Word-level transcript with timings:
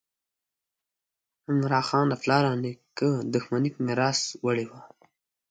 عمراخان 1.49 2.05
له 2.11 2.15
پلار 2.23 2.43
او 2.49 2.55
نیکه 2.63 3.09
دښمني 3.33 3.69
په 3.73 3.79
میراث 3.87 4.19
وړې 4.45 4.65
وه. 4.71 4.79